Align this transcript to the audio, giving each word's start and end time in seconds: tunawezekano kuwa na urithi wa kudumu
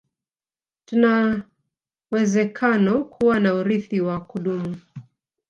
tunawezekano 0.85 3.03
kuwa 3.05 3.39
na 3.39 3.53
urithi 3.53 4.01
wa 4.01 4.19
kudumu 4.19 4.77